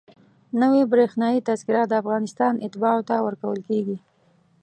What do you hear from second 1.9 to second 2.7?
افغانستان